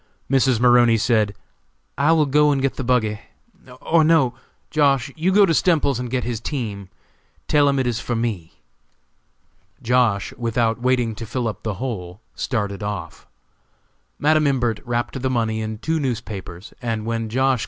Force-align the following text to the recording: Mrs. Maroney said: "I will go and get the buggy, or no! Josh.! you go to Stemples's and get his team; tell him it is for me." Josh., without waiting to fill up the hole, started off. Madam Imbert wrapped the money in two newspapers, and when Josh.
Mrs. 0.31 0.59
Maroney 0.59 0.97
said: 0.97 1.35
"I 1.95 2.11
will 2.11 2.25
go 2.25 2.49
and 2.49 2.59
get 2.59 2.73
the 2.73 2.83
buggy, 2.83 3.19
or 3.81 4.03
no! 4.03 4.33
Josh.! 4.71 5.11
you 5.15 5.31
go 5.31 5.45
to 5.45 5.53
Stemples's 5.53 5.99
and 5.99 6.09
get 6.09 6.23
his 6.23 6.39
team; 6.39 6.89
tell 7.47 7.69
him 7.69 7.77
it 7.77 7.85
is 7.85 7.99
for 7.99 8.15
me." 8.15 8.53
Josh., 9.79 10.33
without 10.39 10.81
waiting 10.81 11.13
to 11.13 11.25
fill 11.27 11.47
up 11.47 11.61
the 11.61 11.75
hole, 11.75 12.19
started 12.33 12.81
off. 12.81 13.27
Madam 14.17 14.47
Imbert 14.47 14.79
wrapped 14.85 15.21
the 15.21 15.29
money 15.29 15.61
in 15.61 15.77
two 15.77 15.99
newspapers, 15.99 16.73
and 16.81 17.05
when 17.05 17.29
Josh. 17.29 17.59